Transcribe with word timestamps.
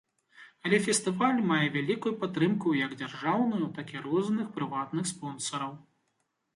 Але 0.69 0.77
фестываль 0.87 1.41
мае 1.51 1.67
вялікую 1.75 2.13
падтрымку 2.25 2.75
як 2.81 2.97
дзяржаўную, 3.05 3.63
так 3.79 3.87
і 3.99 4.05
розных 4.09 4.53
прыватных 4.61 5.15
спонсараў. 5.17 5.73